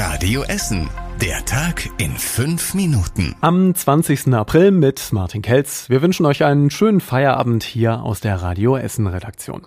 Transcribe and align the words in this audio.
Radio 0.00 0.44
Essen. 0.44 0.88
Der 1.20 1.44
Tag 1.44 1.90
in 1.98 2.12
fünf 2.12 2.72
Minuten. 2.72 3.34
Am 3.40 3.74
20. 3.74 4.32
April 4.32 4.70
mit 4.70 5.12
Martin 5.12 5.42
Kelz. 5.42 5.90
Wir 5.90 6.02
wünschen 6.02 6.24
euch 6.24 6.44
einen 6.44 6.70
schönen 6.70 7.00
Feierabend 7.00 7.64
hier 7.64 8.04
aus 8.04 8.20
der 8.20 8.36
Radio 8.36 8.76
Essen 8.76 9.08
Redaktion. 9.08 9.66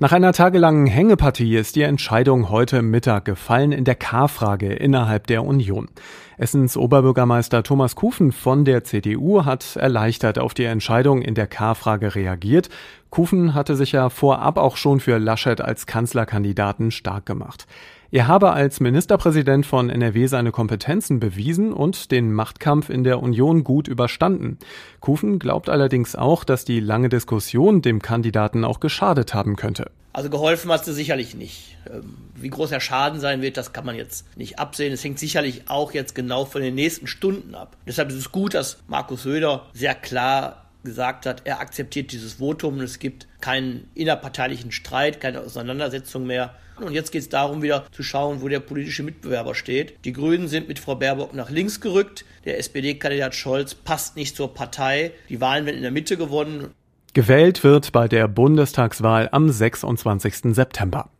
Nach 0.00 0.10
einer 0.10 0.32
tagelangen 0.32 0.88
Hängepartie 0.88 1.56
ist 1.56 1.76
die 1.76 1.82
Entscheidung 1.82 2.48
heute 2.48 2.82
Mittag 2.82 3.26
gefallen 3.26 3.70
in 3.70 3.84
der 3.84 3.94
K-Frage 3.94 4.72
innerhalb 4.72 5.28
der 5.28 5.44
Union. 5.44 5.88
Essens 6.36 6.76
Oberbürgermeister 6.76 7.62
Thomas 7.62 7.94
Kufen 7.94 8.32
von 8.32 8.64
der 8.64 8.82
CDU 8.82 9.44
hat 9.44 9.76
erleichtert 9.76 10.40
auf 10.40 10.52
die 10.52 10.64
Entscheidung 10.64 11.22
in 11.22 11.36
der 11.36 11.46
K-Frage 11.46 12.16
reagiert. 12.16 12.70
Kufen 13.10 13.54
hatte 13.54 13.76
sich 13.76 13.92
ja 13.92 14.08
vorab 14.08 14.56
auch 14.56 14.76
schon 14.76 14.98
für 14.98 15.18
Laschet 15.18 15.60
als 15.60 15.86
Kanzlerkandidaten 15.86 16.90
stark 16.90 17.24
gemacht. 17.24 17.68
Er 18.12 18.26
habe 18.26 18.52
als 18.52 18.80
Ministerpräsident 18.80 19.64
von 19.64 19.88
NRW 19.88 20.26
seine 20.26 20.50
Kompetenzen 20.50 21.20
bewiesen 21.20 21.72
und 21.72 22.10
den 22.10 22.32
Machtkampf 22.32 22.90
in 22.90 23.04
der 23.04 23.22
Union 23.22 23.62
gut 23.62 23.86
überstanden. 23.86 24.58
Kufen 24.98 25.38
glaubt 25.38 25.68
allerdings 25.68 26.16
auch, 26.16 26.42
dass 26.42 26.64
die 26.64 26.80
lange 26.80 27.08
Diskussion 27.08 27.82
dem 27.82 28.02
Kandidaten 28.02 28.64
auch 28.64 28.80
geschadet 28.80 29.32
haben 29.32 29.54
könnte. 29.54 29.92
Also 30.12 30.28
geholfen 30.28 30.72
hat 30.72 30.84
sie 30.84 30.92
sicherlich 30.92 31.36
nicht. 31.36 31.76
Ähm, 31.88 32.16
wie 32.34 32.50
groß 32.50 32.70
der 32.70 32.80
Schaden 32.80 33.20
sein 33.20 33.42
wird, 33.42 33.56
das 33.56 33.72
kann 33.72 33.86
man 33.86 33.94
jetzt 33.94 34.26
nicht 34.36 34.58
absehen. 34.58 34.92
Es 34.92 35.04
hängt 35.04 35.20
sicherlich 35.20 35.68
auch 35.68 35.92
jetzt 35.92 36.16
genau 36.16 36.44
von 36.44 36.62
den 36.62 36.74
nächsten 36.74 37.06
Stunden 37.06 37.54
ab. 37.54 37.76
Deshalb 37.86 38.08
ist 38.08 38.16
es 38.16 38.32
gut, 38.32 38.54
dass 38.54 38.78
Markus 38.88 39.22
Söder 39.22 39.66
sehr 39.72 39.94
klar 39.94 40.64
gesagt 40.84 41.26
hat, 41.26 41.42
er 41.44 41.60
akzeptiert 41.60 42.12
dieses 42.12 42.34
Votum. 42.34 42.80
Es 42.80 42.98
gibt 42.98 43.26
keinen 43.40 43.88
innerparteilichen 43.94 44.72
Streit, 44.72 45.20
keine 45.20 45.40
Auseinandersetzung 45.40 46.26
mehr. 46.26 46.54
Und 46.80 46.92
jetzt 46.92 47.12
geht 47.12 47.22
es 47.22 47.28
darum, 47.28 47.62
wieder 47.62 47.84
zu 47.92 48.02
schauen, 48.02 48.40
wo 48.40 48.48
der 48.48 48.60
politische 48.60 49.02
Mitbewerber 49.02 49.54
steht. 49.54 49.94
Die 50.04 50.12
Grünen 50.12 50.48
sind 50.48 50.68
mit 50.68 50.78
Frau 50.78 50.94
Baerbock 50.94 51.34
nach 51.34 51.50
links 51.50 51.80
gerückt. 51.80 52.24
Der 52.44 52.58
SPD-Kandidat 52.58 53.34
Scholz 53.34 53.74
passt 53.74 54.16
nicht 54.16 54.34
zur 54.34 54.54
Partei. 54.54 55.12
Die 55.28 55.40
Wahlen 55.40 55.66
werden 55.66 55.76
in 55.76 55.82
der 55.82 55.90
Mitte 55.90 56.16
gewonnen. 56.16 56.68
Gewählt 57.12 57.64
wird 57.64 57.92
bei 57.92 58.06
der 58.06 58.28
Bundestagswahl 58.28 59.28
am 59.32 59.50
26. 59.50 60.54
September. 60.54 61.10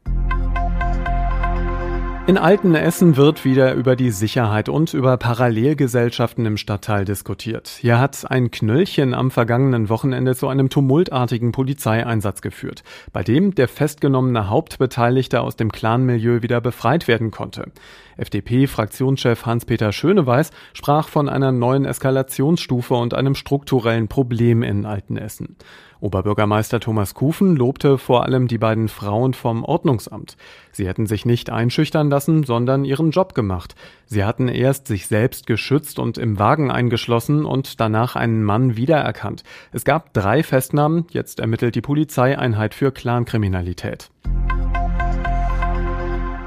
In 2.27 2.39
Altenessen 2.39 3.17
wird 3.17 3.45
wieder 3.45 3.75
über 3.75 3.97
die 3.97 4.11
Sicherheit 4.11 4.69
und 4.69 4.95
über 4.95 5.17
Parallelgesellschaften 5.17 6.47
im 6.47 6.59
Stadtteil 6.59 7.05
diskutiert. 7.05 7.69
Hier 7.81 7.99
hat 7.99 8.31
ein 8.31 8.51
Knöllchen 8.51 9.15
am 9.15 9.31
vergangenen 9.31 9.89
Wochenende 9.89 10.37
zu 10.37 10.47
einem 10.47 10.69
tumultartigen 10.69 11.51
Polizeieinsatz 11.51 12.43
geführt, 12.43 12.85
bei 13.13 13.25
dem 13.25 13.55
der 13.55 13.69
festgenommene 13.69 14.49
Hauptbeteiligte 14.49 15.41
aus 15.41 15.57
dem 15.57 15.73
Clanmilieu 15.73 16.43
wieder 16.43 16.61
befreit 16.61 17.09
werden 17.09 17.31
konnte. 17.31 17.73
FDP-Fraktionschef 18.17 19.47
Hans-Peter 19.47 19.91
Schöneweiß 19.91 20.51
sprach 20.75 21.09
von 21.09 21.29
einer 21.29 21.53
neuen 21.53 21.87
Eskalationsstufe 21.87 22.95
und 22.95 23.15
einem 23.15 23.35
strukturellen 23.35 24.09
Problem 24.09 24.63
in 24.63 24.85
Altenessen. 24.85 25.57
Oberbürgermeister 26.01 26.81
Thomas 26.81 27.15
Kufen 27.15 27.57
lobte 27.57 27.99
vor 27.99 28.25
allem 28.25 28.49
die 28.49 28.59
beiden 28.59 28.89
Frauen 28.89 29.35
vom 29.35 29.65
Ordnungsamt. 29.65 30.37
Sie 30.73 30.89
hätten 30.89 31.07
sich 31.07 31.27
nicht 31.27 31.51
einschüchtern 31.51 32.09
lassen, 32.09 32.45
sondern 32.45 32.85
ihren 32.85 33.11
Job 33.11 33.35
gemacht. 33.35 33.75
Sie 34.07 34.25
hatten 34.25 34.49
erst 34.49 34.87
sich 34.87 35.07
selbst 35.07 35.47
geschützt 35.47 35.99
und 35.99 36.19
im 36.19 36.39
Wagen 36.39 36.71
eingeschlossen 36.71 37.45
und 37.45 37.81
danach 37.81 38.17
einen 38.17 38.43
Mann 38.43 38.77
wiedererkannt. 38.77 39.43
Es 39.73 39.85
gab 39.85 40.15
drei 40.15 40.43
Festnahmen, 40.43 41.07
jetzt 41.11 41.41
ermittelt 41.41 41.75
die 41.75 41.83
Polizeieinheit 41.83 42.75
für 42.75 42.93
Clankriminalität. 42.93 44.11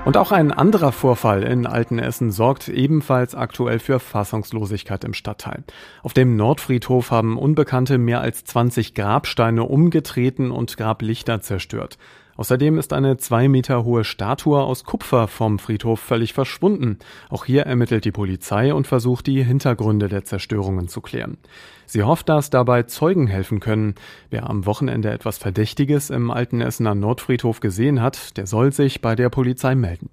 Und 0.06 0.18
auch 0.18 0.34
ein 0.34 0.52
anderer 0.52 0.92
Vorfall 0.92 1.44
in 1.44 1.66
Altenessen 1.66 2.30
sorgt 2.30 2.68
ebenfalls 2.68 3.36
aktuell 3.36 3.80
für 3.80 4.02
Fassungslosigkeit 4.02 5.06
im 5.06 5.14
Stadtteil. 5.14 5.64
Auf 6.02 6.14
dem 6.14 6.36
Nordfriedhof 6.36 7.09
haben 7.09 7.38
Unbekannte 7.38 7.98
mehr 7.98 8.20
als 8.20 8.44
20 8.44 8.96
Grabsteine 8.96 9.64
umgetreten 9.64 10.52
und 10.52 10.75
Grablichter 10.75 11.40
zerstört. 11.40 11.97
Außerdem 12.36 12.78
ist 12.80 12.94
eine 12.94 13.18
zwei 13.18 13.48
Meter 13.48 13.84
hohe 13.84 14.04
Statue 14.04 14.62
aus 14.62 14.84
Kupfer 14.84 15.28
vom 15.28 15.60
Friedhof 15.60 16.00
völlig 16.00 16.34
verschwunden. 16.34 16.98
Auch 17.30 17.46
hier 17.46 17.64
ermittelt 17.64 18.06
die 18.06 18.12
Polizei 18.12 18.74
und 18.74 18.88
versucht, 18.88 19.28
die 19.28 19.44
Hintergründe 19.44 20.10
der 20.10 20.24
Zerstörungen 20.24 20.88
zu 20.88 21.02
klären. 21.02 21.38
Sie 21.86 22.04
hofft, 22.04 22.30
dass 22.30 22.50
dabei 22.50 22.84
Zeugen 22.84 23.28
helfen 23.28 23.60
können. 23.60 23.96
Wer 24.30 24.50
am 24.50 24.66
Wochenende 24.66 25.12
etwas 25.12 25.38
Verdächtiges 25.38 26.10
im 26.10 26.32
alten 26.32 26.62
Essener 26.62 26.96
Nordfriedhof 26.96 27.60
gesehen 27.60 28.02
hat, 28.02 28.38
der 28.38 28.48
soll 28.48 28.72
sich 28.72 29.02
bei 29.02 29.16
der 29.16 29.30
Polizei 29.30 29.76
melden. 29.76 30.10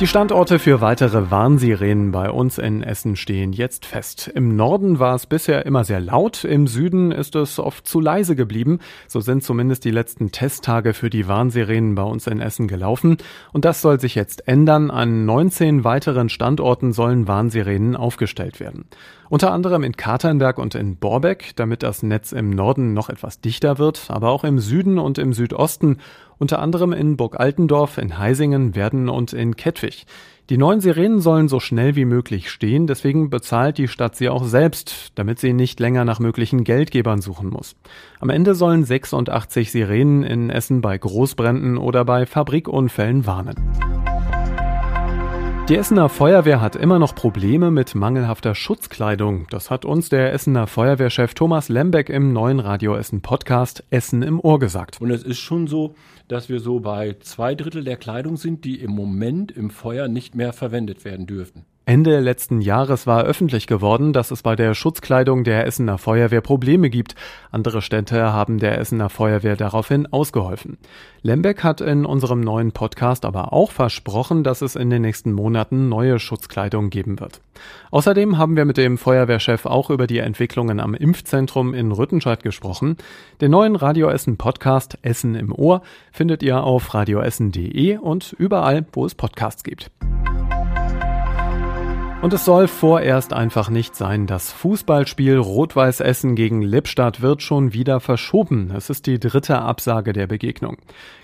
Die 0.00 0.06
Standorte 0.06 0.60
für 0.60 0.80
weitere 0.80 1.32
Warnsirenen 1.32 2.12
bei 2.12 2.30
uns 2.30 2.58
in 2.58 2.84
Essen 2.84 3.16
stehen 3.16 3.52
jetzt 3.52 3.84
fest. 3.84 4.30
Im 4.32 4.54
Norden 4.54 5.00
war 5.00 5.16
es 5.16 5.26
bisher 5.26 5.66
immer 5.66 5.82
sehr 5.82 5.98
laut, 5.98 6.44
im 6.44 6.68
Süden 6.68 7.10
ist 7.10 7.34
es 7.34 7.58
oft 7.58 7.84
zu 7.88 7.98
leise 7.98 8.36
geblieben. 8.36 8.78
So 9.08 9.18
sind 9.18 9.42
zumindest 9.42 9.84
die 9.84 9.90
letzten 9.90 10.30
Testtage 10.30 10.94
für 10.94 11.10
die 11.10 11.26
Warnsirenen 11.26 11.96
bei 11.96 12.04
uns 12.04 12.28
in 12.28 12.40
Essen 12.40 12.68
gelaufen. 12.68 13.16
Und 13.52 13.64
das 13.64 13.82
soll 13.82 13.98
sich 13.98 14.14
jetzt 14.14 14.46
ändern. 14.46 14.92
An 14.92 15.24
19 15.24 15.82
weiteren 15.82 16.28
Standorten 16.28 16.92
sollen 16.92 17.26
Warnsirenen 17.26 17.96
aufgestellt 17.96 18.60
werden. 18.60 18.84
Unter 19.28 19.52
anderem 19.52 19.82
in 19.82 19.96
Katernberg 19.96 20.58
und 20.58 20.76
in 20.76 20.96
Borbeck, 20.96 21.56
damit 21.56 21.82
das 21.82 22.04
Netz 22.04 22.30
im 22.30 22.50
Norden 22.50 22.94
noch 22.94 23.10
etwas 23.10 23.40
dichter 23.40 23.78
wird, 23.78 24.06
aber 24.08 24.30
auch 24.30 24.44
im 24.44 24.60
Süden 24.60 24.98
und 24.98 25.18
im 25.18 25.32
Südosten, 25.32 25.98
unter 26.38 26.60
anderem 26.60 26.92
in 26.92 27.16
Burg 27.16 27.38
Altendorf, 27.38 27.98
in 27.98 28.18
Heisingen, 28.18 28.74
Werden 28.74 29.08
und 29.08 29.32
in 29.32 29.56
Kettwig. 29.56 30.06
Die 30.50 30.56
neuen 30.56 30.80
Sirenen 30.80 31.20
sollen 31.20 31.48
so 31.48 31.60
schnell 31.60 31.94
wie 31.94 32.06
möglich 32.06 32.50
stehen, 32.50 32.86
deswegen 32.86 33.28
bezahlt 33.28 33.76
die 33.76 33.86
Stadt 33.86 34.16
sie 34.16 34.30
auch 34.30 34.44
selbst, 34.44 35.12
damit 35.14 35.38
sie 35.38 35.52
nicht 35.52 35.78
länger 35.78 36.06
nach 36.06 36.20
möglichen 36.20 36.64
Geldgebern 36.64 37.20
suchen 37.20 37.50
muss. 37.50 37.76
Am 38.18 38.30
Ende 38.30 38.54
sollen 38.54 38.82
86 38.82 39.70
Sirenen 39.70 40.22
in 40.22 40.48
Essen 40.48 40.80
bei 40.80 40.96
Großbränden 40.96 41.76
oder 41.76 42.06
bei 42.06 42.24
Fabrikunfällen 42.24 43.26
warnen. 43.26 43.56
Die 45.68 45.76
Essener 45.76 46.08
Feuerwehr 46.08 46.62
hat 46.62 46.76
immer 46.76 46.98
noch 46.98 47.14
Probleme 47.14 47.70
mit 47.70 47.94
mangelhafter 47.94 48.54
Schutzkleidung. 48.54 49.46
Das 49.50 49.70
hat 49.70 49.84
uns 49.84 50.08
der 50.08 50.32
Essener 50.32 50.66
Feuerwehrchef 50.66 51.34
Thomas 51.34 51.68
Lembeck 51.68 52.08
im 52.08 52.32
neuen 52.32 52.58
Radio 52.58 52.96
Essen 52.96 53.20
Podcast 53.20 53.84
Essen 53.90 54.22
im 54.22 54.40
Ohr 54.40 54.58
gesagt. 54.58 54.98
Und 54.98 55.10
es 55.10 55.22
ist 55.22 55.40
schon 55.40 55.66
so, 55.66 55.94
dass 56.26 56.48
wir 56.48 56.60
so 56.60 56.80
bei 56.80 57.16
zwei 57.20 57.54
Drittel 57.54 57.84
der 57.84 57.98
Kleidung 57.98 58.38
sind, 58.38 58.64
die 58.64 58.80
im 58.80 58.92
Moment 58.92 59.52
im 59.52 59.68
Feuer 59.68 60.08
nicht 60.08 60.34
mehr 60.34 60.54
verwendet 60.54 61.04
werden 61.04 61.26
dürfen. 61.26 61.66
Ende 61.88 62.20
letzten 62.20 62.60
Jahres 62.60 63.06
war 63.06 63.24
öffentlich 63.24 63.66
geworden, 63.66 64.12
dass 64.12 64.30
es 64.30 64.42
bei 64.42 64.54
der 64.56 64.74
Schutzkleidung 64.74 65.42
der 65.42 65.66
Essener 65.66 65.96
Feuerwehr 65.96 66.42
Probleme 66.42 66.90
gibt. 66.90 67.14
Andere 67.50 67.80
Städte 67.80 68.30
haben 68.30 68.58
der 68.58 68.76
Essener 68.76 69.08
Feuerwehr 69.08 69.56
daraufhin 69.56 70.06
ausgeholfen. 70.06 70.76
Lembeck 71.22 71.64
hat 71.64 71.80
in 71.80 72.04
unserem 72.04 72.40
neuen 72.40 72.72
Podcast 72.72 73.24
aber 73.24 73.54
auch 73.54 73.70
versprochen, 73.70 74.44
dass 74.44 74.60
es 74.60 74.76
in 74.76 74.90
den 74.90 75.00
nächsten 75.00 75.32
Monaten 75.32 75.88
neue 75.88 76.18
Schutzkleidung 76.18 76.90
geben 76.90 77.20
wird. 77.20 77.40
Außerdem 77.90 78.36
haben 78.36 78.54
wir 78.54 78.66
mit 78.66 78.76
dem 78.76 78.98
Feuerwehrchef 78.98 79.64
auch 79.64 79.88
über 79.88 80.06
die 80.06 80.18
Entwicklungen 80.18 80.80
am 80.80 80.92
Impfzentrum 80.92 81.72
in 81.72 81.90
Rüttenscheid 81.90 82.42
gesprochen. 82.42 82.98
Den 83.40 83.50
neuen 83.50 83.76
Radio 83.76 84.10
Essen 84.10 84.36
Podcast 84.36 84.98
Essen 85.00 85.34
im 85.34 85.54
Ohr 85.54 85.80
findet 86.12 86.42
ihr 86.42 86.62
auf 86.62 86.92
radioessen.de 86.92 87.96
und 87.96 88.36
überall, 88.38 88.84
wo 88.92 89.06
es 89.06 89.14
Podcasts 89.14 89.64
gibt. 89.64 89.90
Und 92.20 92.32
es 92.32 92.44
soll 92.44 92.66
vorerst 92.66 93.32
einfach 93.32 93.70
nicht 93.70 93.94
sein. 93.94 94.26
Das 94.26 94.50
Fußballspiel 94.50 95.36
Rot-Weiß 95.36 96.00
Essen 96.00 96.34
gegen 96.34 96.62
Lippstadt 96.62 97.22
wird 97.22 97.42
schon 97.42 97.72
wieder 97.72 98.00
verschoben. 98.00 98.72
Es 98.76 98.90
ist 98.90 99.06
die 99.06 99.20
dritte 99.20 99.60
Absage 99.60 100.12
der 100.12 100.26
Begegnung. 100.26 100.78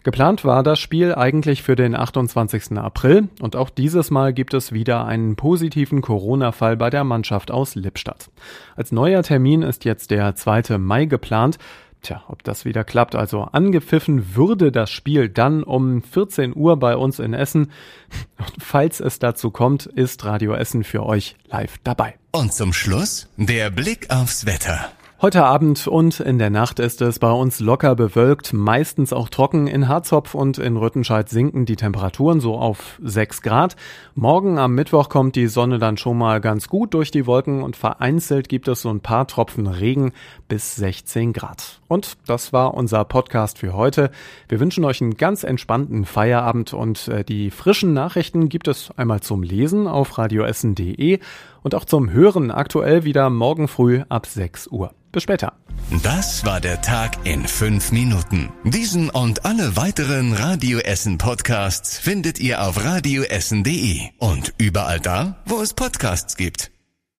Geplant 0.05 0.45
war 0.45 0.63
das 0.63 0.79
Spiel 0.79 1.13
eigentlich 1.13 1.65
für 1.65 1.75
den 1.75 1.97
28. 1.97 2.79
April 2.79 3.29
und 3.41 3.57
auch 3.57 3.71
dieses 3.71 4.13
Mal 4.13 4.33
gibt 4.33 4.55
es 4.55 4.71
wieder 4.71 5.05
einen 5.05 5.35
positiven 5.35 6.01
Corona-Fall 6.01 6.77
bei 6.77 6.91
der 6.91 7.03
Mannschaft 7.03 7.51
aus 7.51 7.75
Lippstadt. 7.75 8.31
Als 8.77 8.93
neuer 8.93 9.25
Termin 9.25 9.63
ist 9.63 9.85
jetzt 9.85 10.13
der 10.13 10.37
2. 10.37 10.79
Mai 10.79 11.07
geplant. 11.07 11.59
Tja, 12.05 12.23
ob 12.29 12.45
das 12.45 12.67
wieder 12.67 12.85
klappt. 12.85 13.15
Also 13.15 13.45
angepfiffen 13.45 14.37
würde 14.37 14.71
das 14.71 14.91
Spiel 14.91 15.31
dann 15.31 15.63
um 15.63 16.03
14 16.03 16.55
Uhr 16.55 16.79
bei 16.79 16.97
uns 16.97 17.19
in 17.19 17.33
Essen. 17.33 17.73
Und 18.39 18.63
falls 18.63 19.01
es 19.01 19.19
dazu 19.19 19.51
kommt, 19.51 19.87
ist 19.87 20.25
Radio 20.25 20.55
Essen 20.55 20.85
für 20.85 21.05
euch 21.05 21.35
live 21.49 21.79
dabei. 21.83 22.15
Und 22.31 22.53
zum 22.53 22.75
Schluss 22.75 23.29
der 23.39 23.71
Blick 23.71 24.11
aufs 24.11 24.45
Wetter. 24.45 24.93
Heute 25.23 25.45
Abend 25.45 25.87
und 25.87 26.19
in 26.19 26.39
der 26.39 26.51
Nacht 26.51 26.81
ist 26.81 27.01
es 27.01 27.21
bei 27.21 27.31
uns 27.31 27.61
locker 27.61 27.95
bewölkt, 27.95 28.53
meistens 28.53 29.13
auch 29.13 29.29
trocken. 29.29 29.69
In 29.69 29.87
Harzopf 29.87 30.35
und 30.35 30.59
in 30.59 30.77
Rüttenscheid 30.77 31.29
sinken 31.29 31.67
die 31.67 31.77
Temperaturen 31.77 32.41
so 32.41 32.57
auf 32.57 32.99
6 33.01 33.41
Grad. 33.41 33.77
Morgen 34.17 34.59
am 34.59 34.75
Mittwoch 34.75 35.09
kommt 35.09 35.37
die 35.37 35.47
Sonne 35.47 35.79
dann 35.79 35.97
schon 35.97 36.19
mal 36.19 36.41
ganz 36.41 36.69
gut 36.69 36.95
durch 36.95 37.13
die 37.13 37.27
Wolken 37.27 37.63
und 37.63 37.77
vereinzelt 37.77 38.49
gibt 38.49 38.67
es 38.67 38.83
so 38.83 38.91
ein 38.91 39.01
paar 39.01 39.29
Tropfen 39.29 39.69
Regen 39.69 40.13
bis 40.49 40.75
16 40.75 41.33
Grad. 41.33 41.81
Und 41.87 42.19
das 42.27 42.53
war 42.53 42.75
unser 42.75 43.05
Podcast 43.05 43.59
für 43.59 43.73
heute. 43.73 44.11
Wir 44.49 44.59
wünschen 44.59 44.85
euch 44.85 45.01
einen 45.01 45.17
ganz 45.17 45.45
entspannten 45.45 46.07
Feierabend 46.07 46.75
und 46.75 47.07
äh, 47.07 47.25
die 47.25 47.53
frischen 47.53 47.95
Nachrichten 47.95 48.49
gibt 48.49 48.67
es 48.67 48.91
einmal 48.97 49.21
zum 49.21 49.45
Lesen 49.45 49.87
auf 49.87 50.19
radioessen.de 50.19 51.21
und 51.65 51.75
auch 51.75 51.85
zum 51.85 52.11
Hören 52.11 52.53
aktuell 52.53 53.03
wieder 53.03 53.29
morgen 53.31 53.67
früh 53.67 54.03
ab 54.09 54.27
6 54.27 54.69
Uhr. 54.69 54.95
Bis 55.11 55.25
später. 55.25 55.55
Das 56.03 56.45
war 56.45 56.61
der 56.61 56.81
Tag 56.83 57.17
in 57.25 57.47
fünf 57.47 57.93
Minuten. 57.93 58.53
Diesen 58.65 59.11
und 59.11 59.45
alle 59.45 59.77
weiteren 59.77 60.33
Radio 60.33 60.79
Essen 60.79 61.19
Podcasts 61.19 61.99
findet 61.99 62.39
ihr 62.41 62.67
auf 62.67 62.85
radioessen.de 62.85 64.01
und 64.19 64.55
überall 64.59 65.01
da, 65.01 65.37
wo 65.47 65.61
es 65.61 65.75
Podcasts 65.75 66.37
gibt. 66.37 66.74